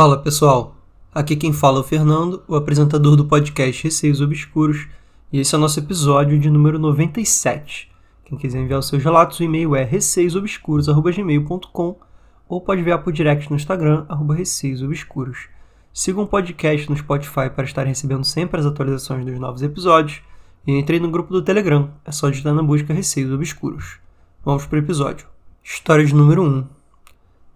Fala 0.00 0.16
pessoal, 0.16 0.76
aqui 1.14 1.36
quem 1.36 1.52
fala 1.52 1.76
é 1.76 1.80
o 1.80 1.84
Fernando, 1.84 2.42
o 2.48 2.56
apresentador 2.56 3.16
do 3.16 3.26
podcast 3.26 3.84
Receios 3.84 4.22
Obscuros, 4.22 4.88
e 5.30 5.38
esse 5.38 5.54
é 5.54 5.58
o 5.58 5.60
nosso 5.60 5.78
episódio 5.78 6.38
de 6.38 6.48
número 6.48 6.78
97. 6.78 7.92
Quem 8.24 8.38
quiser 8.38 8.60
enviar 8.60 8.78
os 8.78 8.88
seus 8.88 9.04
relatos, 9.04 9.38
o 9.38 9.42
e-mail 9.42 9.76
é 9.76 9.84
receiosobscuros.gmail.com 9.84 12.00
ou 12.48 12.60
pode 12.62 12.80
enviar 12.80 13.02
por 13.02 13.12
direct 13.12 13.50
no 13.50 13.56
Instagram, 13.56 14.06
arroba 14.08 14.34
receiosobscuros. 14.34 15.50
Sigam 15.92 16.24
o 16.24 16.26
podcast 16.26 16.88
no 16.88 16.96
Spotify 16.96 17.50
para 17.54 17.64
estar 17.64 17.86
recebendo 17.86 18.24
sempre 18.24 18.58
as 18.58 18.64
atualizações 18.64 19.26
dos 19.26 19.38
novos 19.38 19.60
episódios 19.60 20.22
e 20.66 20.78
entrei 20.78 20.98
no 20.98 21.10
grupo 21.10 21.30
do 21.30 21.42
Telegram, 21.42 21.90
é 22.06 22.10
só 22.10 22.30
digitar 22.30 22.54
na 22.54 22.62
busca 22.62 22.94
Receios 22.94 23.34
Obscuros. 23.34 23.98
Vamos 24.42 24.64
para 24.64 24.76
o 24.76 24.82
episódio. 24.82 25.26
História 25.62 26.06
de 26.06 26.14
número 26.14 26.42
1. 26.42 26.66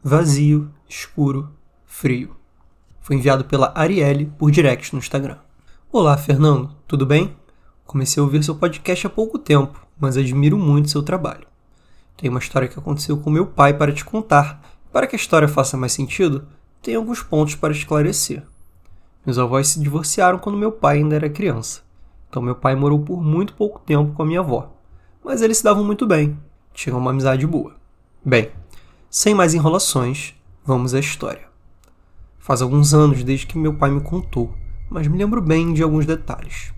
Vazio, 0.03 0.69
escuro, 0.87 1.49
frio. 1.95 2.35
Foi 3.01 3.15
enviado 3.15 3.45
pela 3.45 3.73
Arielle 3.73 4.27
por 4.37 4.51
direct 4.51 4.93
no 4.93 4.99
Instagram. 4.99 5.39
Olá, 5.93 6.17
Fernando, 6.17 6.75
tudo 6.89 7.07
bem? 7.07 7.37
Comecei 7.87 8.21
a 8.21 8.25
ouvir 8.25 8.43
seu 8.43 8.57
podcast 8.57 9.07
há 9.07 9.11
pouco 9.11 9.39
tempo, 9.39 9.81
mas 9.99 10.17
admiro 10.17 10.59
muito 10.59 10.91
seu 10.91 11.05
trabalho. 11.05 11.47
Tem 12.17 12.29
uma 12.29 12.41
história 12.41 12.67
que 12.67 12.77
aconteceu 12.77 13.17
com 13.19 13.31
meu 13.31 13.47
pai 13.47 13.75
para 13.75 13.93
te 13.93 14.05
contar. 14.05 14.61
Para 14.93 15.07
que 15.07 15.15
a 15.15 15.19
história 15.19 15.47
faça 15.47 15.77
mais 15.77 15.93
sentido, 15.93 16.49
tem 16.83 16.97
alguns 16.97 17.23
pontos 17.23 17.55
para 17.55 17.73
esclarecer. 17.73 18.43
Meus 19.25 19.39
avós 19.39 19.69
se 19.69 19.81
divorciaram 19.81 20.41
quando 20.41 20.59
meu 20.59 20.73
pai 20.73 20.97
ainda 20.97 21.15
era 21.15 21.31
criança. 21.31 21.83
Então 22.29 22.43
meu 22.43 22.57
pai 22.57 22.75
morou 22.75 22.99
por 22.99 23.23
muito 23.23 23.55
pouco 23.55 23.79
tempo 23.79 24.13
com 24.15 24.23
a 24.25 24.27
minha 24.27 24.41
avó. 24.41 24.75
Mas 25.25 25.43
eles 25.43 25.59
se 25.59 25.65
davam 25.65 25.85
muito 25.85 26.09
bem, 26.09 26.37
tinham 26.73 26.99
uma 26.99 27.13
amizade 27.13 27.47
boa. 27.47 27.77
Bem, 28.25 28.51
sem 29.09 29.33
mais 29.33 29.55
enrolações, 29.55 30.35
vamos 30.67 30.93
à 30.93 30.99
história. 30.99 31.54
Faz 32.45 32.61
alguns 32.61 32.93
anos 32.93 33.25
desde 33.25 33.47
que 33.47 33.57
meu 33.57 33.73
pai 33.73 33.91
me 33.91 34.03
contou, 34.03 34.53
mas 34.91 35.07
me 35.07 35.17
lembro 35.17 35.41
bem 35.41 35.73
de 35.73 35.83
alguns 35.83 36.05
detalhes. 36.05 36.75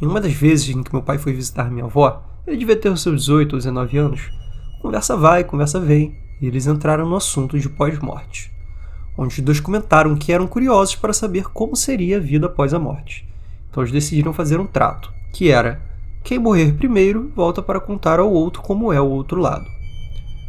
Em 0.00 0.06
uma 0.06 0.20
das 0.20 0.32
vezes 0.32 0.68
em 0.68 0.84
que 0.84 0.92
meu 0.92 1.02
pai 1.02 1.18
foi 1.18 1.32
visitar 1.32 1.68
minha 1.68 1.86
avó, 1.86 2.22
ele 2.46 2.58
devia 2.58 2.76
ter 2.76 2.90
os 2.90 3.02
seus 3.02 3.22
18 3.22 3.54
ou 3.54 3.58
19 3.58 3.98
anos, 3.98 4.30
conversa 4.80 5.16
vai, 5.16 5.42
conversa 5.42 5.80
vem, 5.80 6.16
e 6.40 6.46
eles 6.46 6.68
entraram 6.68 7.08
no 7.08 7.16
assunto 7.16 7.58
de 7.58 7.68
pós-morte, 7.68 8.52
onde 9.18 9.34
os 9.34 9.40
dois 9.44 9.58
comentaram 9.58 10.14
que 10.14 10.32
eram 10.32 10.46
curiosos 10.46 10.94
para 10.94 11.12
saber 11.12 11.48
como 11.48 11.74
seria 11.74 12.18
a 12.18 12.20
vida 12.20 12.46
após 12.46 12.72
a 12.72 12.78
morte. 12.78 13.28
Então 13.68 13.82
eles 13.82 13.92
decidiram 13.92 14.32
fazer 14.32 14.60
um 14.60 14.66
trato, 14.66 15.12
que 15.32 15.50
era: 15.50 15.82
quem 16.22 16.38
morrer 16.38 16.72
primeiro 16.74 17.32
volta 17.34 17.60
para 17.60 17.80
contar 17.80 18.20
ao 18.20 18.30
outro 18.30 18.62
como 18.62 18.92
é 18.92 19.00
o 19.00 19.10
outro 19.10 19.40
lado. 19.40 19.66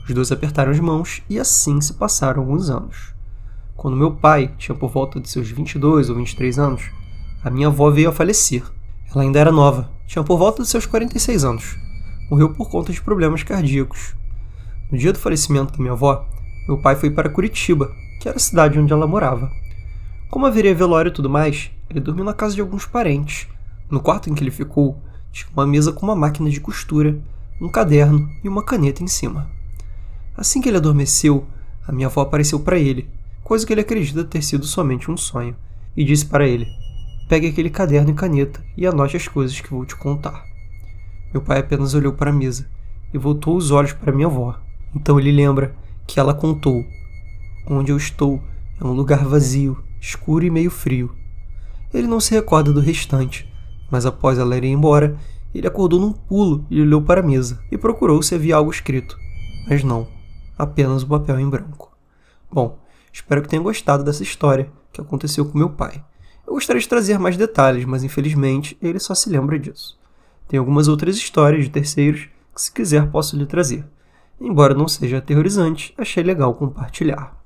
Os 0.07 0.13
dois 0.13 0.31
apertaram 0.31 0.71
as 0.71 0.79
mãos 0.79 1.23
e 1.27 1.39
assim 1.39 1.81
se 1.81 1.95
passaram 1.95 2.41
alguns 2.41 2.69
anos. 2.69 3.15
Quando 3.75 3.97
meu 3.97 4.11
pai 4.11 4.51
tinha 4.57 4.73
por 4.73 4.89
volta 4.89 5.19
de 5.19 5.29
seus 5.29 5.49
22 5.51 6.09
ou 6.09 6.15
23 6.15 6.57
anos, 6.57 6.89
a 7.43 7.49
minha 7.49 7.67
avó 7.67 7.91
veio 7.91 8.09
a 8.09 8.13
falecer. 8.13 8.63
Ela 9.13 9.23
ainda 9.23 9.37
era 9.37 9.51
nova, 9.51 9.91
tinha 10.07 10.23
por 10.23 10.37
volta 10.37 10.63
de 10.63 10.69
seus 10.69 10.85
46 10.85 11.43
anos. 11.43 11.77
Morreu 12.31 12.53
por 12.53 12.69
conta 12.69 12.93
de 12.93 13.01
problemas 13.01 13.43
cardíacos. 13.43 14.15
No 14.89 14.97
dia 14.97 15.11
do 15.11 15.19
falecimento 15.19 15.73
da 15.73 15.77
minha 15.77 15.91
avó, 15.91 16.25
meu 16.67 16.77
pai 16.77 16.95
foi 16.95 17.11
para 17.11 17.29
Curitiba, 17.29 17.91
que 18.21 18.29
era 18.29 18.37
a 18.37 18.39
cidade 18.39 18.79
onde 18.79 18.93
ela 18.93 19.05
morava. 19.05 19.51
Como 20.29 20.45
haveria 20.45 20.73
velório 20.73 21.09
e 21.09 21.13
tudo 21.13 21.29
mais, 21.29 21.69
ele 21.89 21.99
dormiu 21.99 22.23
na 22.23 22.33
casa 22.33 22.55
de 22.55 22.61
alguns 22.61 22.85
parentes. 22.85 23.47
No 23.91 23.99
quarto 23.99 24.29
em 24.29 24.33
que 24.33 24.41
ele 24.41 24.51
ficou, 24.51 24.97
tinha 25.31 25.47
uma 25.53 25.67
mesa 25.67 25.91
com 25.91 26.05
uma 26.05 26.15
máquina 26.15 26.49
de 26.49 26.61
costura, 26.61 27.19
um 27.61 27.69
caderno 27.69 28.29
e 28.43 28.47
uma 28.47 28.63
caneta 28.63 29.03
em 29.03 29.07
cima. 29.07 29.51
Assim 30.35 30.61
que 30.61 30.69
ele 30.69 30.77
adormeceu, 30.77 31.45
a 31.85 31.91
minha 31.91 32.07
avó 32.07 32.21
apareceu 32.21 32.59
para 32.59 32.79
ele 32.79 33.13
coisa 33.45 33.63
que 33.63 33.71
ele 33.71 33.81
acredita 33.81 34.23
ter 34.23 34.41
sido 34.41 34.65
somente 34.65 35.09
um 35.11 35.15
sonho, 35.15 35.55
e 35.95 36.03
disse 36.03 36.25
para 36.25 36.47
ele: 36.47 36.67
Pegue 37.29 37.47
aquele 37.47 37.69
caderno 37.69 38.09
e 38.09 38.13
caneta 38.15 38.61
e 38.75 38.87
anote 38.87 39.15
as 39.15 39.27
coisas 39.27 39.61
que 39.61 39.69
vou 39.69 39.85
te 39.85 39.95
contar. 39.95 40.43
Meu 41.31 41.41
pai 41.41 41.59
apenas 41.59 41.93
olhou 41.93 42.11
para 42.11 42.31
a 42.31 42.33
mesa 42.33 42.67
e 43.13 43.17
voltou 43.19 43.55
os 43.55 43.69
olhos 43.69 43.93
para 43.93 44.11
minha 44.11 44.27
avó. 44.27 44.59
Então 44.95 45.19
ele 45.19 45.31
lembra 45.31 45.75
que 46.07 46.19
ela 46.19 46.33
contou: 46.33 46.83
Onde 47.67 47.91
eu 47.91 47.97
estou 47.97 48.41
é 48.81 48.83
um 48.83 48.93
lugar 48.93 49.23
vazio, 49.23 49.77
escuro 50.01 50.43
e 50.43 50.49
meio 50.49 50.71
frio. 50.71 51.15
Ele 51.93 52.07
não 52.07 52.19
se 52.19 52.33
recorda 52.33 52.73
do 52.73 52.81
restante, 52.81 53.47
mas 53.91 54.07
após 54.07 54.39
ela 54.39 54.57
ir 54.57 54.65
embora, 54.65 55.17
ele 55.53 55.67
acordou 55.67 55.99
num 55.99 56.11
pulo 56.11 56.65
e 56.67 56.81
olhou 56.81 57.01
para 57.03 57.21
a 57.21 57.23
mesa 57.23 57.61
e 57.71 57.77
procurou 57.77 58.23
se 58.23 58.33
havia 58.33 58.55
algo 58.55 58.71
escrito. 58.71 59.15
Mas 59.69 59.83
não, 59.83 60.07
apenas 60.57 61.03
o 61.03 61.07
papel 61.07 61.39
em 61.39 61.47
branco. 61.47 61.95
Bom, 62.51 62.79
Espero 63.15 63.41
que 63.41 63.47
tenha 63.47 63.61
gostado 63.61 64.03
dessa 64.03 64.23
história 64.23 64.69
que 64.91 64.99
aconteceu 64.99 65.45
com 65.45 65.57
meu 65.57 65.69
pai. 65.69 66.03
Eu 66.45 66.53
gostaria 66.53 66.81
de 66.81 66.87
trazer 66.87 67.17
mais 67.17 67.37
detalhes, 67.37 67.85
mas 67.85 68.03
infelizmente 68.03 68.77
ele 68.81 68.99
só 68.99 69.15
se 69.15 69.29
lembra 69.29 69.57
disso. 69.57 69.97
Tem 70.49 70.59
algumas 70.59 70.89
outras 70.89 71.15
histórias 71.15 71.63
de 71.63 71.71
terceiros 71.71 72.27
que, 72.53 72.61
se 72.61 72.69
quiser, 72.69 73.09
posso 73.09 73.37
lhe 73.37 73.45
trazer. 73.45 73.85
Embora 74.39 74.73
não 74.73 74.85
seja 74.85 75.19
aterrorizante, 75.19 75.93
achei 75.97 76.21
legal 76.21 76.53
compartilhar. 76.55 77.41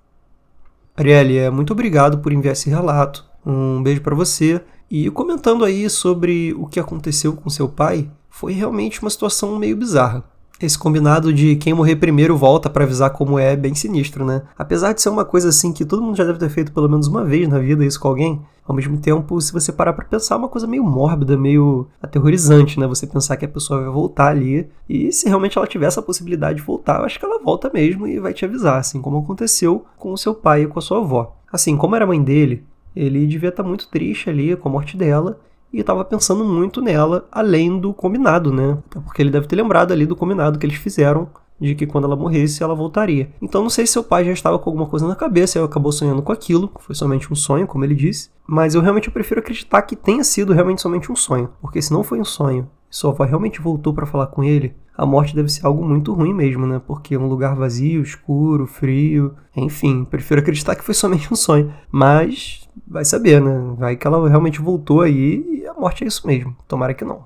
Arielle, 0.97 1.37
é, 1.37 1.51
muito 1.51 1.71
obrigado 1.71 2.17
por 2.17 2.33
enviar 2.33 2.53
esse 2.53 2.67
relato. 2.67 3.23
Um 3.45 3.83
beijo 3.83 4.01
para 4.01 4.15
você. 4.15 4.59
E 4.89 5.11
comentando 5.11 5.63
aí 5.63 5.87
sobre 5.87 6.51
o 6.55 6.65
que 6.65 6.79
aconteceu 6.79 7.33
com 7.33 7.47
seu 7.47 7.69
pai, 7.69 8.09
foi 8.27 8.53
realmente 8.53 9.03
uma 9.03 9.09
situação 9.11 9.55
meio 9.59 9.77
bizarra. 9.77 10.23
Esse 10.61 10.77
combinado 10.77 11.31
de 11.31 11.55
quem 11.55 11.73
morrer 11.73 11.95
primeiro 11.95 12.35
volta 12.35 12.69
para 12.69 12.83
avisar 12.83 13.11
como 13.11 13.39
é, 13.39 13.55
bem 13.55 13.73
sinistro, 13.73 14.25
né? 14.25 14.41
Apesar 14.57 14.91
de 14.91 15.01
ser 15.01 15.07
uma 15.09 15.23
coisa 15.23 15.49
assim 15.49 15.71
que 15.71 15.85
todo 15.85 16.01
mundo 16.01 16.17
já 16.17 16.25
deve 16.25 16.37
ter 16.37 16.49
feito 16.49 16.73
pelo 16.73 16.89
menos 16.89 17.07
uma 17.07 17.23
vez 17.23 17.47
na 17.47 17.59
vida 17.59 17.85
isso 17.85 17.99
com 17.99 18.09
alguém, 18.09 18.41
ao 18.67 18.75
mesmo 18.75 18.97
tempo, 18.97 19.39
se 19.39 19.53
você 19.53 19.71
parar 19.71 19.93
para 19.93 20.05
pensar, 20.05 20.35
é 20.35 20.37
uma 20.37 20.49
coisa 20.49 20.67
meio 20.67 20.83
mórbida, 20.83 21.37
meio 21.37 21.87
aterrorizante, 22.01 22.79
né? 22.79 22.85
Você 22.85 23.07
pensar 23.07 23.37
que 23.37 23.45
a 23.45 23.47
pessoa 23.47 23.81
vai 23.81 23.89
voltar 23.89 24.27
ali 24.27 24.69
e 24.87 25.11
se 25.11 25.27
realmente 25.27 25.57
ela 25.57 25.65
tiver 25.65 25.87
essa 25.87 26.01
possibilidade 26.01 26.59
de 26.59 26.65
voltar, 26.65 26.99
eu 26.99 27.05
acho 27.05 27.17
que 27.17 27.25
ela 27.25 27.41
volta 27.41 27.71
mesmo 27.73 28.05
e 28.05 28.19
vai 28.19 28.33
te 28.33 28.43
avisar, 28.43 28.77
assim 28.77 29.01
como 29.01 29.19
aconteceu 29.19 29.85
com 29.97 30.11
o 30.11 30.17
seu 30.17 30.35
pai 30.35 30.63
e 30.63 30.67
com 30.67 30.77
a 30.77 30.81
sua 30.81 30.99
avó. 30.99 31.37
Assim, 31.51 31.77
como 31.77 31.95
era 31.95 32.05
mãe 32.05 32.21
dele, 32.21 32.63
ele 32.95 33.25
devia 33.25 33.49
estar 33.49 33.63
tá 33.63 33.67
muito 33.67 33.87
triste 33.87 34.29
ali 34.29 34.55
com 34.55 34.67
a 34.67 34.71
morte 34.71 34.97
dela 34.97 35.39
e 35.71 35.79
estava 35.79 36.03
pensando 36.03 36.43
muito 36.43 36.81
nela, 36.81 37.27
além 37.31 37.79
do 37.79 37.93
combinado, 37.93 38.51
né? 38.51 38.77
Porque 38.89 39.21
ele 39.21 39.29
deve 39.29 39.47
ter 39.47 39.55
lembrado 39.55 39.91
ali 39.91 40.05
do 40.05 40.15
combinado 40.15 40.57
que 40.57 40.65
eles 40.65 40.77
fizeram 40.77 41.29
de 41.59 41.75
que 41.75 41.85
quando 41.85 42.05
ela 42.05 42.15
morresse 42.15 42.63
ela 42.63 42.73
voltaria. 42.73 43.29
Então 43.41 43.61
não 43.61 43.69
sei 43.69 43.85
se 43.85 43.93
seu 43.93 44.03
pai 44.03 44.23
já 44.23 44.31
estava 44.31 44.57
com 44.57 44.69
alguma 44.69 44.85
coisa 44.85 45.07
na 45.07 45.15
cabeça 45.15 45.59
e 45.59 45.63
acabou 45.63 45.91
sonhando 45.91 46.21
com 46.21 46.31
aquilo, 46.31 46.71
foi 46.79 46.95
somente 46.95 47.31
um 47.31 47.35
sonho, 47.35 47.67
como 47.67 47.83
ele 47.83 47.95
disse, 47.95 48.29
mas 48.47 48.75
eu 48.75 48.81
realmente 48.81 49.11
prefiro 49.11 49.41
acreditar 49.41 49.81
que 49.81 49.95
tenha 49.95 50.23
sido 50.23 50.53
realmente 50.53 50.81
somente 50.81 51.11
um 51.11 51.15
sonho, 51.15 51.49
porque 51.61 51.81
se 51.81 51.91
não 51.91 52.01
foi 52.01 52.19
um 52.19 52.25
sonho 52.25 52.69
sua 52.89 53.11
avó 53.11 53.23
realmente 53.23 53.61
voltou 53.61 53.93
para 53.93 54.05
falar 54.05 54.27
com 54.27 54.43
ele, 54.43 54.75
a 54.99 55.05
morte 55.05 55.33
deve 55.33 55.47
ser 55.47 55.65
algo 55.65 55.81
muito 55.81 56.13
ruim 56.13 56.33
mesmo, 56.33 56.67
né? 56.67 56.81
Porque 56.85 57.15
é 57.15 57.17
um 57.17 57.25
lugar 57.25 57.55
vazio, 57.55 58.01
escuro, 58.01 58.67
frio, 58.67 59.33
enfim, 59.55 60.03
prefiro 60.03 60.41
acreditar 60.41 60.75
que 60.75 60.83
foi 60.83 60.93
somente 60.93 61.31
um 61.31 61.37
sonho, 61.37 61.73
mas 61.89 62.67
vai 62.85 63.05
saber, 63.05 63.41
né? 63.41 63.75
Vai 63.77 63.95
que 63.95 64.05
ela 64.05 64.27
realmente 64.27 64.59
voltou 64.59 64.99
aí 64.99 65.61
e 65.61 65.65
a 65.65 65.73
morte 65.73 66.03
é 66.03 66.07
isso 66.07 66.27
mesmo. 66.27 66.53
Tomara 66.67 66.93
que 66.93 67.05
não. 67.05 67.25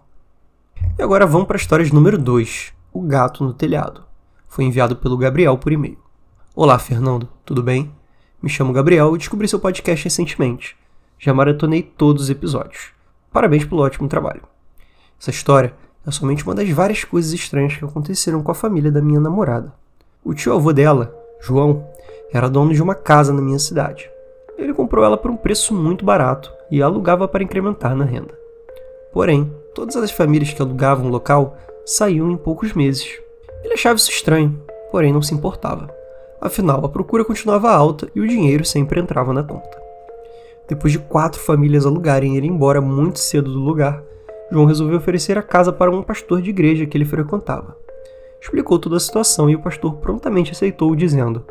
E 1.00 1.02
agora 1.02 1.26
vamos 1.26 1.48
para 1.48 1.56
a 1.56 1.60
história 1.60 1.84
de 1.84 1.92
número 1.92 2.16
2, 2.16 2.74
o 2.94 3.02
gato 3.02 3.44
no 3.44 3.56
telhado. 3.56 4.04
Foi 4.48 4.64
enviado 4.64 4.96
pelo 4.98 5.18
Gabriel 5.18 5.58
por 5.58 5.72
e-mail. 5.72 5.98
Olá, 6.56 6.78
Fernando, 6.78 7.28
tudo 7.44 7.64
bem? 7.64 7.92
Me 8.40 8.50
chamo 8.50 8.72
Gabriel 8.72 9.16
e 9.16 9.18
descobri 9.18 9.48
seu 9.48 9.60
podcast 9.60 10.04
recentemente. 10.04 10.78
Já 11.18 11.34
maratonei 11.34 11.82
todos 11.82 12.26
os 12.26 12.30
episódios. 12.30 12.92
Parabéns 13.32 13.66
pelo 13.66 13.82
ótimo 13.82 14.08
trabalho. 14.08 14.44
Essa 15.20 15.32
história 15.32 15.74
é 16.06 16.12
somente 16.12 16.44
uma 16.44 16.54
das 16.54 16.70
várias 16.70 17.04
coisas 17.04 17.32
estranhas 17.32 17.76
que 17.76 17.86
aconteceram 17.86 18.44
com 18.44 18.52
a 18.52 18.56
família 18.56 18.92
da 18.92 19.02
minha 19.02 19.20
namorada. 19.20 19.74
O 20.24 20.34
tio-avô 20.34 20.74
dela, 20.74 21.16
João, 21.42 21.88
era 22.32 22.50
dono 22.50 22.74
de 22.74 22.82
uma 22.82 22.96
casa 22.96 23.32
na 23.32 23.42
minha 23.42 23.60
cidade. 23.60 24.10
Ele 24.58 24.74
comprou 24.74 25.04
ela 25.04 25.18
por 25.18 25.32
um 25.32 25.38
preço 25.38 25.74
muito 25.74 26.06
barato 26.06 26.52
e 26.70 26.82
alugava 26.82 27.28
para 27.28 27.44
incrementar 27.44 27.96
na 27.96 28.06
renda. 28.06 28.38
Porém, 29.14 29.52
todas 29.74 29.96
as 29.96 30.12
famílias 30.12 30.54
que 30.54 30.62
alugavam 30.62 31.08
o 31.08 31.10
local 31.10 31.58
saíam 31.86 32.32
em 32.32 32.38
poucos 32.38 32.74
meses. 32.74 33.20
Ele 33.64 33.74
achava 33.74 33.96
isso 33.96 34.12
estranho, 34.12 34.60
porém 34.92 35.14
não 35.14 35.22
se 35.22 35.34
importava. 35.34 35.90
Afinal, 36.42 36.86
a 36.86 36.90
procura 36.90 37.24
continuava 37.24 37.72
alta 37.72 38.10
e 38.14 38.20
o 38.20 38.28
dinheiro 38.28 38.66
sempre 38.66 39.00
entrava 39.00 39.32
na 39.32 39.44
conta. 39.44 39.82
Depois 40.68 40.92
de 40.92 41.00
quatro 41.00 41.40
famílias 41.40 41.86
alugarem 41.86 42.36
e 42.36 42.38
ir 42.38 42.44
embora 42.44 42.82
muito 42.82 43.20
cedo 43.20 43.52
do 43.52 43.60
lugar, 43.60 44.02
João 44.54 44.68
resolveu 44.68 44.98
oferecer 44.98 45.36
a 45.36 45.42
casa 45.42 45.74
para 45.74 45.90
um 45.90 46.04
pastor 46.04 46.40
de 46.40 46.52
igreja 46.52 46.86
que 46.86 46.96
ele 46.96 47.06
frequentava. 47.06 47.76
Explicou 48.40 48.78
toda 48.78 48.98
a 48.98 49.00
situação 49.00 49.50
e 49.50 49.56
o 49.56 49.60
pastor 49.60 49.96
prontamente 49.96 50.52
aceitou, 50.52 50.96
dizendo: 50.96 51.44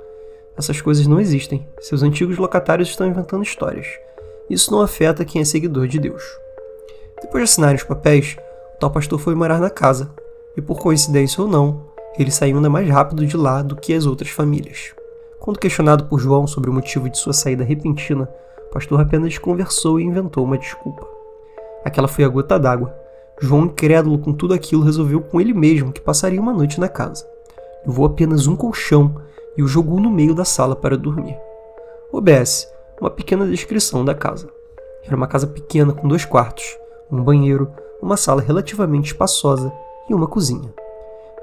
essas 0.57 0.81
coisas 0.81 1.09
não 1.09 1.19
existem. 1.19 1.67
Seus 1.81 2.05
antigos 2.05 2.39
locatários 2.39 2.89
estão 2.89 3.05
inventando 3.05 3.43
histórias. 3.43 3.89
Isso 4.49 4.71
não 4.71 4.81
afeta 4.81 5.25
quem 5.25 5.43
é 5.43 5.45
seguidor 5.45 5.89
de 5.89 5.99
Deus. 5.99 6.23
Depois 7.21 7.43
de 7.43 7.51
assinarem 7.51 7.75
os 7.75 7.83
papéis, 7.83 8.37
o 8.77 8.79
tal 8.79 8.91
pastor 8.91 9.19
foi 9.19 9.35
morar 9.35 9.59
na 9.59 9.71
casa, 9.71 10.09
e 10.57 10.63
por 10.63 10.79
coincidência 10.79 11.43
ou 11.43 11.49
não, 11.49 11.85
ele 12.17 12.31
saiu 12.31 12.57
ainda 12.57 12.71
mais 12.71 12.89
rápido 12.89 13.27
de 13.27 13.37
lá 13.37 13.63
do 13.63 13.75
que 13.75 13.95
as 13.95 14.07
outras 14.07 14.31
famílias. 14.31 14.95
Quando 15.41 15.59
questionado 15.59 16.05
por 16.05 16.21
João 16.21 16.47
sobre 16.47 16.71
o 16.71 16.73
motivo 16.73 17.11
de 17.11 17.19
sua 17.19 17.33
saída 17.33 17.65
repentina, 17.65 18.29
o 18.69 18.73
pastor 18.73 19.01
apenas 19.01 19.37
conversou 19.39 19.99
e 19.99 20.05
inventou 20.05 20.45
uma 20.45 20.57
desculpa. 20.57 21.22
Aquela 21.85 22.09
foi 22.09 22.25
a 22.25 22.29
gota 22.29 22.59
d'água. 22.59 22.95
João, 23.41 23.65
incrédulo 23.65 24.19
com 24.19 24.33
tudo 24.33 24.55
aquilo, 24.55 24.85
resolveu 24.85 25.21
com 25.21 25.41
ele 25.41 25.53
mesmo 25.53 25.93
que 25.93 26.01
passaria 26.01 26.41
uma 26.41 26.53
noite 26.53 26.79
na 26.79 26.89
casa. 26.89 27.27
Levou 27.87 28.07
apenas 28.07 28.47
um 28.47 28.55
colchão 28.55 29.17
e 29.57 29.63
o 29.63 29.69
jogou 29.69 29.99
no 29.99 30.11
meio 30.11 30.35
da 30.35 30.45
sala 30.45 30.77
para 30.77 30.97
dormir. 30.97 31.37
OBS, 32.13 32.69
uma 33.01 33.11
pequena 33.11 33.47
descrição 33.47 34.05
da 34.05 34.15
casa. 34.15 34.49
Era 35.05 35.17
uma 35.17 35.27
casa 35.27 35.47
pequena 35.47 35.93
com 35.93 36.07
dois 36.07 36.25
quartos, 36.25 36.79
um 37.11 37.23
banheiro, 37.23 37.69
uma 38.01 38.17
sala 38.17 38.41
relativamente 38.41 39.07
espaçosa 39.07 39.73
e 40.09 40.15
uma 40.15 40.27
cozinha. 40.27 40.73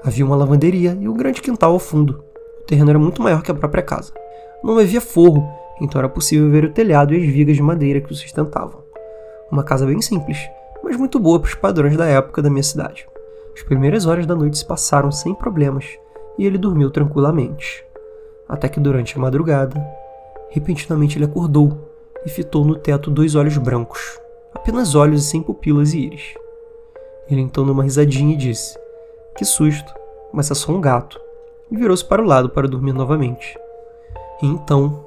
Havia 0.02 0.24
uma 0.24 0.36
lavanderia 0.36 0.96
e 0.98 1.08
um 1.08 1.14
grande 1.14 1.42
quintal 1.42 1.72
ao 1.72 1.78
fundo. 1.78 2.24
O 2.60 2.64
terreno 2.64 2.90
era 2.90 2.98
muito 2.98 3.22
maior 3.22 3.42
que 3.42 3.50
a 3.50 3.54
própria 3.54 3.82
casa. 3.82 4.12
Não 4.62 4.78
havia 4.78 5.00
forro, 5.00 5.46
então 5.80 5.98
era 5.98 6.08
possível 6.08 6.50
ver 6.50 6.64
o 6.64 6.72
telhado 6.72 7.14
e 7.14 7.22
as 7.22 7.30
vigas 7.30 7.56
de 7.56 7.62
madeira 7.62 8.00
que 8.00 8.12
o 8.12 8.14
sustentavam. 8.14 8.79
Uma 9.50 9.64
casa 9.64 9.84
bem 9.84 10.00
simples, 10.00 10.38
mas 10.82 10.96
muito 10.96 11.18
boa 11.18 11.40
para 11.40 11.48
os 11.48 11.54
padrões 11.54 11.96
da 11.96 12.06
época 12.06 12.40
da 12.40 12.48
minha 12.48 12.62
cidade. 12.62 13.08
As 13.52 13.62
primeiras 13.62 14.06
horas 14.06 14.26
da 14.26 14.34
noite 14.34 14.58
se 14.58 14.64
passaram 14.64 15.10
sem 15.10 15.34
problemas 15.34 15.84
e 16.38 16.46
ele 16.46 16.56
dormiu 16.56 16.90
tranquilamente. 16.90 17.84
Até 18.48 18.68
que 18.68 18.80
durante 18.80 19.16
a 19.16 19.20
madrugada, 19.20 19.84
repentinamente 20.50 21.18
ele 21.18 21.24
acordou 21.24 21.90
e 22.24 22.30
fitou 22.30 22.64
no 22.64 22.76
teto 22.76 23.10
dois 23.10 23.34
olhos 23.34 23.56
brancos, 23.58 24.20
apenas 24.54 24.94
olhos 24.94 25.24
e 25.24 25.26
sem 25.26 25.42
pupilas 25.42 25.92
e 25.94 25.98
íris. 25.98 26.34
Ele 27.28 27.40
então 27.40 27.64
deu 27.64 27.74
uma 27.74 27.84
risadinha 27.84 28.34
e 28.34 28.38
disse: 28.38 28.78
Que 29.36 29.44
susto, 29.44 29.92
mas 30.32 30.50
é 30.50 30.54
só 30.54 30.72
um 30.72 30.80
gato, 30.80 31.20
e 31.70 31.76
virou-se 31.76 32.04
para 32.04 32.22
o 32.22 32.26
lado 32.26 32.50
para 32.50 32.68
dormir 32.68 32.92
novamente. 32.92 33.58
E 34.42 34.46
então, 34.46 35.04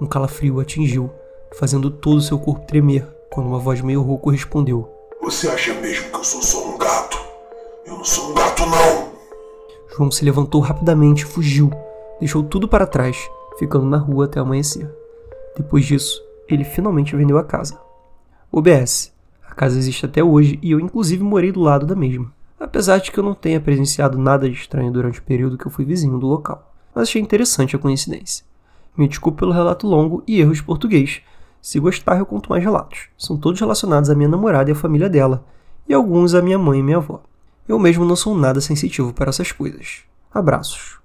um 0.00 0.06
calafrio 0.06 0.56
o 0.56 0.60
atingiu, 0.60 1.10
fazendo 1.54 1.90
todo 1.90 2.18
o 2.18 2.22
seu 2.22 2.38
corpo 2.38 2.66
tremer, 2.66 3.15
quando 3.30 3.46
uma 3.46 3.58
voz 3.58 3.80
meio 3.80 4.02
rouco 4.02 4.30
respondeu: 4.30 4.88
Você 5.22 5.48
acha 5.48 5.74
mesmo 5.74 6.10
que 6.10 6.16
eu 6.16 6.24
sou 6.24 6.42
só 6.42 6.68
um 6.68 6.78
gato? 6.78 7.18
Eu 7.84 7.96
não 7.96 8.04
sou 8.04 8.30
um 8.30 8.34
gato, 8.34 8.62
não! 8.66 9.06
João 9.96 10.10
se 10.10 10.24
levantou 10.24 10.60
rapidamente 10.60 11.22
e 11.22 11.26
fugiu, 11.26 11.70
deixou 12.20 12.42
tudo 12.42 12.68
para 12.68 12.86
trás, 12.86 13.16
ficando 13.58 13.86
na 13.86 13.96
rua 13.96 14.26
até 14.26 14.40
amanhecer. 14.40 14.90
Depois 15.56 15.84
disso, 15.84 16.22
ele 16.48 16.64
finalmente 16.64 17.16
vendeu 17.16 17.38
a 17.38 17.44
casa. 17.44 17.80
OBS. 18.52 19.12
A 19.48 19.54
casa 19.54 19.78
existe 19.78 20.04
até 20.04 20.22
hoje 20.22 20.58
e 20.62 20.70
eu 20.70 20.80
inclusive 20.80 21.22
morei 21.22 21.50
do 21.50 21.60
lado 21.60 21.86
da 21.86 21.94
mesma. 21.94 22.32
Apesar 22.58 22.98
de 22.98 23.10
que 23.10 23.18
eu 23.18 23.24
não 23.24 23.34
tenha 23.34 23.60
presenciado 23.60 24.18
nada 24.18 24.48
de 24.48 24.54
estranho 24.54 24.92
durante 24.92 25.18
o 25.20 25.22
período 25.22 25.58
que 25.58 25.66
eu 25.66 25.70
fui 25.70 25.84
vizinho 25.84 26.18
do 26.18 26.26
local. 26.26 26.74
Mas 26.94 27.08
achei 27.08 27.20
interessante 27.20 27.76
a 27.76 27.78
coincidência. 27.78 28.44
Me 28.96 29.06
desculpe 29.06 29.38
pelo 29.38 29.52
relato 29.52 29.86
longo 29.86 30.22
e 30.26 30.40
erros 30.40 30.58
de 30.58 30.64
português. 30.64 31.20
Se 31.60 31.80
gostar, 31.80 32.18
eu 32.18 32.26
conto 32.26 32.50
mais 32.50 32.62
relatos. 32.62 33.08
São 33.16 33.36
todos 33.36 33.60
relacionados 33.60 34.10
à 34.10 34.14
minha 34.14 34.28
namorada 34.28 34.70
e 34.70 34.72
à 34.72 34.76
família 34.76 35.08
dela, 35.08 35.44
e 35.88 35.94
alguns 35.94 36.34
à 36.34 36.42
minha 36.42 36.58
mãe 36.58 36.80
e 36.80 36.82
minha 36.82 36.98
avó. 36.98 37.22
Eu 37.68 37.78
mesmo 37.78 38.04
não 38.04 38.14
sou 38.14 38.36
nada 38.36 38.60
sensitivo 38.60 39.12
para 39.12 39.30
essas 39.30 39.50
coisas. 39.50 40.04
Abraços. 40.32 40.98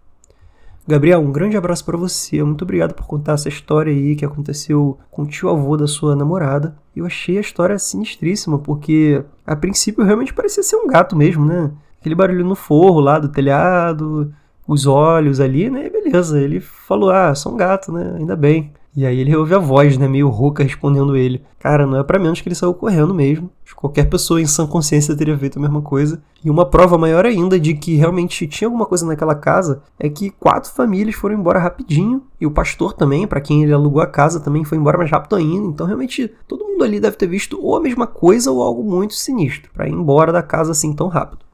Gabriel, 0.88 1.20
um 1.20 1.32
grande 1.32 1.56
abraço 1.56 1.86
para 1.86 1.98
você. 1.98 2.44
Muito 2.44 2.64
obrigado 2.64 2.94
por 2.94 3.06
contar 3.06 3.34
essa 3.34 3.48
história 3.48 3.92
aí 3.92 4.16
que 4.16 4.26
aconteceu 4.26 4.98
com 5.10 5.22
o 5.22 5.28
tio-avô 5.28 5.78
da 5.78 5.88
sua 5.88 6.16
namorada. 6.16 6.76
Eu 6.96 7.06
achei 7.06 7.38
a 7.38 7.42
história 7.42 7.78
sinistríssima, 7.78 8.60
porque 8.60 9.24
a 9.46 9.56
princípio 9.56 10.04
realmente 10.04 10.34
parecia 10.34 10.64
ser 10.64 10.76
um 10.76 10.88
gato 10.88 11.16
mesmo, 11.16 11.46
né? 11.46 11.72
Aquele 12.00 12.16
barulho 12.16 12.44
no 12.44 12.56
forro 12.56 13.00
lá 13.00 13.20
do 13.20 13.30
telhado, 13.30 14.34
os 14.68 14.88
olhos 14.88 15.40
ali, 15.40 15.70
né? 15.70 15.90
Beleza, 15.90 16.40
ele 16.42 16.60
falou: 16.60 17.12
Ah, 17.12 17.34
sou 17.36 17.54
um 17.54 17.58
gato, 17.58 17.92
né? 17.92 18.16
Ainda 18.18 18.36
bem. 18.36 18.74
E 18.94 19.06
aí 19.06 19.20
ele 19.20 19.34
ouve 19.34 19.56
a 19.56 19.58
voz, 19.58 19.98
né, 19.98 20.06
meio 20.06 20.28
rouca, 20.28 20.64
respondendo 20.64 21.16
ele. 21.16 21.42
Cara, 21.58 21.88
não 21.88 21.98
é 21.98 22.04
para 22.04 22.20
menos 22.20 22.42
que 22.42 22.50
ele 22.50 22.56
saiu 22.56 22.74
correndo 22.74 23.14
mesmo. 23.14 23.50
Qualquer 23.74 24.10
pessoa 24.10 24.42
em 24.42 24.46
sã 24.46 24.68
consciência 24.68 25.16
teria 25.16 25.38
feito 25.38 25.58
a 25.58 25.62
mesma 25.62 25.82
coisa. 25.82 26.22
E 26.44 26.50
uma 26.50 26.66
prova 26.66 26.98
maior 26.98 27.26
ainda 27.26 27.58
de 27.60 27.74
que 27.74 27.96
realmente 27.96 28.46
tinha 28.48 28.68
alguma 28.68 28.86
coisa 28.86 29.06
naquela 29.06 29.34
casa 29.34 29.82
é 29.98 30.10
que 30.10 30.30
quatro 30.30 30.72
famílias 30.72 31.16
foram 31.16 31.36
embora 31.36 31.58
rapidinho. 31.58 32.22
E 32.40 32.46
o 32.46 32.52
pastor 32.52 32.94
também, 32.94 33.26
para 33.26 33.40
quem 33.40 33.64
ele 33.64 33.74
alugou 33.74 34.02
a 34.02 34.08
casa, 34.08 34.42
também 34.42 34.66
foi 34.66 34.78
embora 34.78 34.98
mais 34.98 35.10
rápido 35.10 35.38
ainda. 35.38 35.68
Então 35.68 35.88
realmente 35.88 36.30
todo 36.48 36.66
mundo 36.66 36.84
ali 36.84 37.00
deve 37.00 37.16
ter 37.16 37.28
visto 37.28 37.58
ou 37.60 37.78
a 37.78 37.82
mesma 37.82 38.06
coisa 38.06 38.52
ou 38.52 38.62
algo 38.62 38.84
muito 38.84 39.16
sinistro 39.16 39.72
para 39.74 39.88
ir 39.88 39.94
embora 39.94 40.34
da 40.34 40.44
casa 40.44 40.72
assim 40.72 40.94
tão 40.94 41.08
rápido. 41.08 41.46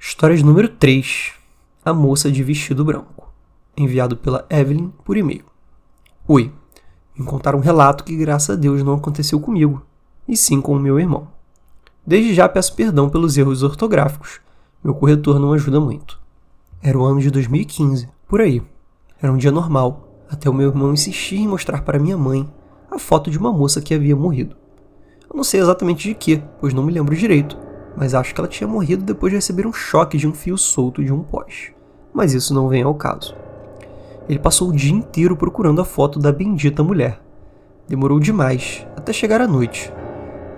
História 0.00 0.36
de 0.36 0.44
número 0.44 0.68
3. 0.68 1.32
A 1.84 1.92
moça 1.92 2.32
de 2.32 2.42
vestido 2.42 2.84
branco. 2.84 3.30
Enviado 3.76 4.16
pela 4.16 4.46
Evelyn 4.50 4.90
por 5.04 5.16
e-mail. 5.16 5.49
Oi. 6.32 6.52
Encontrar 7.18 7.56
um 7.56 7.58
relato 7.58 8.04
que, 8.04 8.16
graças 8.16 8.50
a 8.50 8.54
Deus, 8.54 8.84
não 8.84 8.94
aconteceu 8.94 9.40
comigo, 9.40 9.84
e 10.28 10.36
sim 10.36 10.60
com 10.60 10.76
o 10.76 10.78
meu 10.78 11.00
irmão. 11.00 11.26
Desde 12.06 12.32
já 12.32 12.48
peço 12.48 12.76
perdão 12.76 13.10
pelos 13.10 13.36
erros 13.36 13.64
ortográficos. 13.64 14.40
Meu 14.80 14.94
corretor 14.94 15.40
não 15.40 15.52
ajuda 15.52 15.80
muito. 15.80 16.20
Era 16.80 16.96
o 16.96 17.04
ano 17.04 17.20
de 17.20 17.32
2015, 17.32 18.08
por 18.28 18.40
aí. 18.40 18.62
Era 19.20 19.32
um 19.32 19.36
dia 19.36 19.50
normal, 19.50 20.08
até 20.30 20.48
o 20.48 20.54
meu 20.54 20.68
irmão 20.68 20.92
insistir 20.92 21.34
em 21.34 21.48
mostrar 21.48 21.82
para 21.82 21.98
minha 21.98 22.16
mãe 22.16 22.48
a 22.88 22.96
foto 22.96 23.28
de 23.28 23.36
uma 23.36 23.52
moça 23.52 23.82
que 23.82 23.92
havia 23.92 24.14
morrido. 24.14 24.54
Eu 25.28 25.36
não 25.36 25.42
sei 25.42 25.58
exatamente 25.58 26.08
de 26.08 26.14
que, 26.14 26.40
pois 26.60 26.72
não 26.72 26.84
me 26.84 26.92
lembro 26.92 27.16
direito, 27.16 27.58
mas 27.96 28.14
acho 28.14 28.32
que 28.32 28.40
ela 28.40 28.46
tinha 28.46 28.68
morrido 28.68 29.02
depois 29.02 29.32
de 29.32 29.36
receber 29.38 29.66
um 29.66 29.72
choque 29.72 30.16
de 30.16 30.28
um 30.28 30.32
fio 30.32 30.56
solto 30.56 31.02
de 31.02 31.12
um 31.12 31.24
poste. 31.24 31.74
Mas 32.14 32.34
isso 32.34 32.54
não 32.54 32.68
vem 32.68 32.84
ao 32.84 32.94
caso. 32.94 33.34
Ele 34.30 34.38
passou 34.38 34.68
o 34.68 34.72
dia 34.72 34.92
inteiro 34.92 35.36
procurando 35.36 35.80
a 35.80 35.84
foto 35.84 36.16
da 36.20 36.30
bendita 36.30 36.84
mulher. 36.84 37.20
Demorou 37.88 38.20
demais, 38.20 38.86
até 38.96 39.12
chegar 39.12 39.40
à 39.40 39.48
noite. 39.48 39.92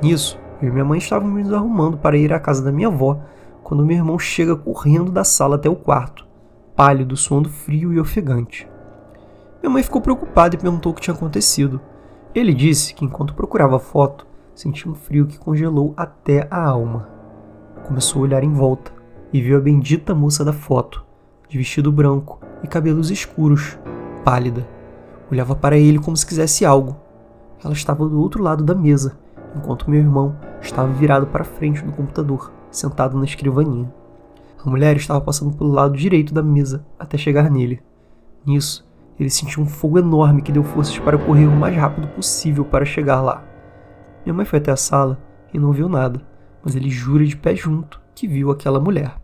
Nisso, 0.02 0.38
eu 0.60 0.69
e 0.69 0.70
minha 0.70 0.84
mãe 0.84 0.98
estávamos 0.98 1.42
nos 1.42 1.54
arrumando 1.54 1.96
para 1.96 2.19
ir 2.19 2.34
à 2.34 2.38
casa 2.38 2.62
da 2.62 2.70
minha 2.70 2.88
avó, 2.88 3.19
quando 3.62 3.86
meu 3.86 3.96
irmão 3.96 4.19
chega 4.19 4.54
correndo 4.54 5.10
da 5.10 5.24
sala 5.24 5.56
até 5.56 5.70
o 5.70 5.74
quarto, 5.74 6.26
pálido, 6.76 7.16
suando 7.16 7.48
frio 7.48 7.94
e 7.94 7.98
ofegante. 7.98 8.69
Minha 9.62 9.72
mãe 9.72 9.82
ficou 9.82 10.02
preocupada 10.02 10.54
e 10.54 10.58
perguntou 10.58 10.92
o 10.92 10.94
que 10.94 11.00
tinha 11.00 11.14
acontecido. 11.14 11.80
Ele 12.34 12.52
disse 12.52 12.92
que 12.92 13.06
enquanto 13.06 13.32
procurava 13.32 13.76
a 13.76 13.80
foto, 13.80 14.26
sentiu 14.54 14.92
um 14.92 14.94
frio 14.94 15.26
que 15.26 15.38
congelou 15.38 15.94
até 15.96 16.46
a 16.50 16.62
alma. 16.62 17.08
Começou 17.86 18.20
a 18.20 18.25
olhar 18.25 18.44
em 18.44 18.52
volta 18.52 18.92
e 19.32 19.40
viu 19.40 19.56
a 19.56 19.61
bendita 19.62 20.14
moça 20.14 20.44
da 20.44 20.52
foto, 20.52 21.02
de 21.49 21.56
vestido 21.56 21.90
branco, 21.90 22.38
e 22.62 22.66
cabelos 22.66 23.11
escuros, 23.11 23.78
pálida. 24.25 24.66
Olhava 25.31 25.54
para 25.54 25.76
ele 25.76 25.99
como 25.99 26.16
se 26.16 26.26
quisesse 26.26 26.64
algo. 26.64 26.97
Ela 27.64 27.73
estava 27.73 28.09
do 28.09 28.21
outro 28.21 28.42
lado 28.42 28.64
da 28.64 28.75
mesa, 28.75 29.19
enquanto 29.57 29.88
meu 29.90 30.00
irmão 30.00 30.37
estava 30.61 30.92
virado 30.92 31.26
para 31.26 31.45
frente 31.45 31.85
do 31.85 31.92
computador, 31.92 32.52
sentado 32.71 33.16
na 33.16 33.25
escrivaninha. 33.25 33.92
A 34.64 34.69
mulher 34.69 34.97
estava 34.97 35.21
passando 35.21 35.57
pelo 35.57 35.73
lado 35.73 35.97
direito 35.97 36.33
da 36.33 36.42
mesa 36.42 36.85
até 36.99 37.19
chegar 37.19 37.50
nele. 37.50 37.83
Nisso, 38.45 38.88
ele 39.19 39.31
sentiu 39.31 39.62
um 39.62 39.66
fogo 39.66 39.99
enorme 39.99 40.42
que 40.42 40.52
deu 40.52 40.62
forças 40.62 40.99
para 40.99 41.19
correr 41.19 41.47
o 41.47 41.50
mais 41.50 41.76
rápido 41.76 42.09
possível 42.09 42.64
para 42.64 42.85
chegar 42.85 43.21
lá. 43.21 43.45
Minha 44.25 44.35
mãe 44.35 44.45
foi 44.45 44.59
até 44.59 44.71
a 44.71 44.76
sala 44.76 45.19
e 45.52 45.59
não 45.59 45.73
viu 45.73 45.88
nada, 45.88 46.21
mas 46.64 46.76
ele 46.76 46.90
jura 46.90 47.25
de 47.25 47.37
pé 47.37 47.54
junto 47.54 48.00
que 48.14 48.28
viu 48.28 48.50
aquela 48.50 48.81
mulher. 48.81 49.22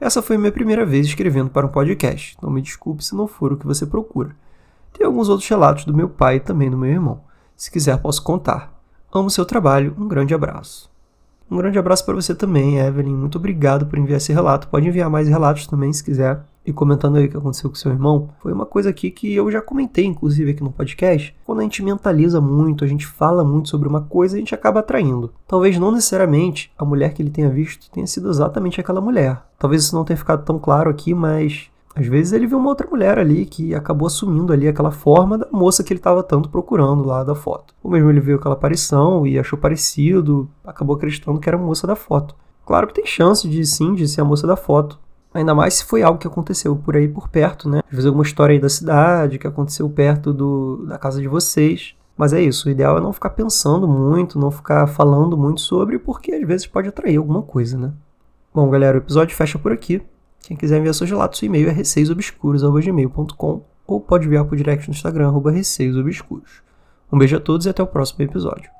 Essa 0.00 0.22
foi 0.22 0.36
a 0.36 0.38
minha 0.38 0.50
primeira 0.50 0.86
vez 0.86 1.06
escrevendo 1.06 1.50
para 1.50 1.66
um 1.66 1.70
podcast, 1.70 2.34
então 2.38 2.50
me 2.50 2.62
desculpe 2.62 3.04
se 3.04 3.14
não 3.14 3.28
for 3.28 3.52
o 3.52 3.56
que 3.56 3.66
você 3.66 3.84
procura. 3.84 4.34
Tem 4.92 5.06
alguns 5.06 5.28
outros 5.28 5.48
relatos 5.48 5.84
do 5.84 5.94
meu 5.94 6.08
pai 6.08 6.36
e 6.36 6.40
também 6.40 6.70
do 6.70 6.78
meu 6.78 6.90
irmão. 6.90 7.20
Se 7.54 7.70
quiser, 7.70 7.98
posso 7.98 8.22
contar. 8.22 8.72
Amo 9.12 9.28
seu 9.28 9.44
trabalho, 9.44 9.94
um 9.98 10.08
grande 10.08 10.32
abraço. 10.32 10.90
Um 11.50 11.56
grande 11.58 11.78
abraço 11.78 12.04
para 12.06 12.14
você 12.14 12.34
também, 12.34 12.78
Evelyn. 12.78 13.14
Muito 13.14 13.36
obrigado 13.36 13.86
por 13.86 13.98
enviar 13.98 14.16
esse 14.16 14.32
relato. 14.32 14.68
Pode 14.68 14.88
enviar 14.88 15.10
mais 15.10 15.28
relatos 15.28 15.66
também 15.66 15.92
se 15.92 16.02
quiser 16.02 16.40
e 16.64 16.72
comentando 16.72 17.16
aí 17.16 17.26
o 17.26 17.28
que 17.28 17.36
aconteceu 17.36 17.70
com 17.70 17.76
seu 17.76 17.90
irmão, 17.90 18.28
foi 18.40 18.52
uma 18.52 18.66
coisa 18.66 18.90
aqui 18.90 19.10
que 19.10 19.34
eu 19.34 19.50
já 19.50 19.60
comentei, 19.60 20.04
inclusive, 20.04 20.50
aqui 20.50 20.62
no 20.62 20.70
podcast. 20.70 21.34
Quando 21.44 21.60
a 21.60 21.62
gente 21.62 21.82
mentaliza 21.82 22.40
muito, 22.40 22.84
a 22.84 22.86
gente 22.86 23.06
fala 23.06 23.44
muito 23.44 23.68
sobre 23.68 23.88
uma 23.88 24.02
coisa, 24.02 24.36
a 24.36 24.38
gente 24.38 24.54
acaba 24.54 24.80
atraindo. 24.80 25.32
Talvez 25.46 25.78
não 25.78 25.90
necessariamente 25.90 26.72
a 26.78 26.84
mulher 26.84 27.12
que 27.12 27.22
ele 27.22 27.30
tenha 27.30 27.48
visto 27.48 27.90
tenha 27.90 28.06
sido 28.06 28.28
exatamente 28.28 28.80
aquela 28.80 29.00
mulher. 29.00 29.42
Talvez 29.58 29.84
isso 29.84 29.94
não 29.94 30.04
tenha 30.04 30.16
ficado 30.16 30.44
tão 30.44 30.58
claro 30.58 30.90
aqui, 30.90 31.14
mas 31.14 31.70
às 31.94 32.06
vezes 32.06 32.32
ele 32.32 32.46
viu 32.46 32.58
uma 32.58 32.68
outra 32.68 32.88
mulher 32.88 33.18
ali 33.18 33.44
que 33.44 33.74
acabou 33.74 34.06
assumindo 34.06 34.52
ali 34.52 34.68
aquela 34.68 34.90
forma 34.90 35.36
da 35.36 35.48
moça 35.50 35.82
que 35.82 35.92
ele 35.92 35.98
estava 35.98 36.22
tanto 36.22 36.48
procurando 36.48 37.04
lá 37.04 37.24
da 37.24 37.34
foto. 37.34 37.74
Ou 37.82 37.90
mesmo 37.90 38.10
ele 38.10 38.20
viu 38.20 38.36
aquela 38.36 38.54
aparição 38.54 39.26
e 39.26 39.38
achou 39.38 39.58
parecido, 39.58 40.48
acabou 40.64 40.94
acreditando 40.94 41.40
que 41.40 41.48
era 41.48 41.56
a 41.58 41.60
moça 41.60 41.86
da 41.86 41.96
foto. 41.96 42.34
Claro 42.64 42.86
que 42.86 42.94
tem 42.94 43.06
chance 43.06 43.48
de 43.48 43.66
sim 43.66 43.94
de 43.94 44.06
ser 44.06 44.20
a 44.20 44.24
moça 44.24 44.46
da 44.46 44.56
foto, 44.56 44.98
Ainda 45.32 45.54
mais 45.54 45.74
se 45.74 45.84
foi 45.84 46.02
algo 46.02 46.18
que 46.18 46.26
aconteceu 46.26 46.74
por 46.74 46.96
aí 46.96 47.06
por 47.06 47.28
perto, 47.28 47.68
né? 47.68 47.80
Às 47.84 47.90
vezes 47.90 48.06
alguma 48.06 48.24
história 48.24 48.52
aí 48.52 48.58
da 48.58 48.68
cidade 48.68 49.38
que 49.38 49.46
aconteceu 49.46 49.88
perto 49.88 50.32
do, 50.32 50.84
da 50.86 50.98
casa 50.98 51.20
de 51.20 51.28
vocês. 51.28 51.94
Mas 52.16 52.32
é 52.32 52.42
isso, 52.42 52.68
o 52.68 52.70
ideal 52.70 52.98
é 52.98 53.00
não 53.00 53.12
ficar 53.12 53.30
pensando 53.30 53.88
muito, 53.88 54.38
não 54.38 54.50
ficar 54.50 54.86
falando 54.86 55.38
muito 55.38 55.60
sobre, 55.60 55.98
porque 55.98 56.32
às 56.32 56.46
vezes 56.46 56.66
pode 56.66 56.88
atrair 56.88 57.16
alguma 57.16 57.40
coisa, 57.40 57.78
né? 57.78 57.92
Bom, 58.52 58.68
galera, 58.68 58.98
o 58.98 59.00
episódio 59.00 59.34
fecha 59.34 59.58
por 59.58 59.72
aqui. 59.72 60.02
Quem 60.42 60.56
quiser 60.56 60.78
enviar 60.78 60.94
seus 60.94 61.08
relatos, 61.08 61.40
o 61.40 61.44
e-mail 61.44 61.68
é 61.68 61.72
receiosobscuros.gmail.com 61.72 63.62
ou 63.86 64.00
pode 64.00 64.26
enviar 64.26 64.44
por 64.44 64.56
direct 64.56 64.88
no 64.88 64.94
Instagram, 64.94 65.28
arroba 65.28 65.50
Receios 65.50 65.96
Obscuros. 65.96 66.62
Um 67.12 67.18
beijo 67.18 67.36
a 67.36 67.40
todos 67.40 67.66
e 67.66 67.70
até 67.70 67.82
o 67.82 67.86
próximo 67.86 68.24
episódio. 68.24 68.70